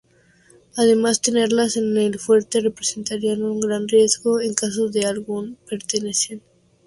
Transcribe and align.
Además, 0.77 1.21
tenerlas 1.21 1.77
en 1.77 1.95
el 1.95 2.17
Fuerte 2.17 2.59
representaría 2.59 3.33
un 3.35 3.59
gran 3.59 3.87
riesgo 3.87 4.39
en 4.41 4.55
caso 4.55 4.89
de 4.89 5.05
algún 5.05 5.59
percance. 5.69 6.41